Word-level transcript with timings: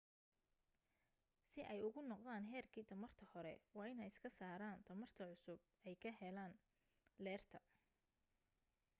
si 1.51 1.59
ay 1.73 1.79
ugu 1.87 2.01
noqdaan 2.11 2.45
heerki 2.51 2.81
tamarta 2.89 3.25
hore 3.33 3.53
waa 3.75 3.87
in 3.91 4.01
ay 4.03 4.11
iska 4.13 4.29
saaran 4.39 4.85
tamarta 4.87 5.23
cusub 5.31 5.59
ay 5.87 5.95
ka 6.03 6.11
heleen 6.19 6.53
leerka 7.23 7.59